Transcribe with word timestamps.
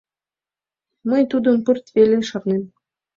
Мый 1.09 1.23
тудым 1.31 1.57
пырт 1.65 1.85
веле 1.95 2.17
шарнем. 2.29 2.63